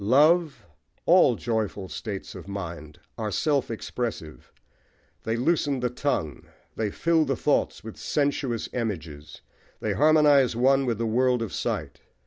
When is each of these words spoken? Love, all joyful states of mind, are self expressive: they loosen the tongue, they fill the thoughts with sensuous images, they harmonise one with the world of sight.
Love, 0.03 0.65
all 1.05 1.35
joyful 1.35 1.87
states 1.87 2.33
of 2.33 2.47
mind, 2.47 2.99
are 3.19 3.29
self 3.29 3.69
expressive: 3.69 4.51
they 5.25 5.35
loosen 5.35 5.79
the 5.79 5.91
tongue, 5.91 6.47
they 6.75 6.89
fill 6.89 7.23
the 7.23 7.35
thoughts 7.35 7.83
with 7.83 7.97
sensuous 7.97 8.67
images, 8.73 9.41
they 9.79 9.93
harmonise 9.93 10.55
one 10.55 10.87
with 10.87 10.97
the 10.97 11.05
world 11.05 11.43
of 11.43 11.53
sight. 11.53 12.01